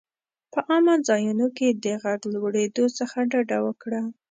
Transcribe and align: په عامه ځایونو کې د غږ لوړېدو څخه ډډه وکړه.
په 0.53 0.59
عامه 0.69 0.95
ځایونو 1.07 1.47
کې 1.57 1.67
د 1.83 1.85
غږ 2.03 2.21
لوړېدو 2.33 2.85
څخه 2.97 3.17
ډډه 3.31 3.57
وکړه. 3.67 4.01